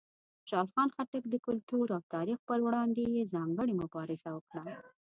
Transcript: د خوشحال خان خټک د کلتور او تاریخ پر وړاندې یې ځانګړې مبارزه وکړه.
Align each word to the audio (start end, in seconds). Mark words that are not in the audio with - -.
د 0.03 0.03
خوشحال 0.39 0.67
خان 0.73 0.89
خټک 0.95 1.23
د 1.29 1.35
کلتور 1.47 1.85
او 1.95 2.01
تاریخ 2.15 2.39
پر 2.49 2.59
وړاندې 2.65 3.03
یې 3.15 3.29
ځانګړې 3.33 3.73
مبارزه 3.81 4.29
وکړه. 4.33 4.61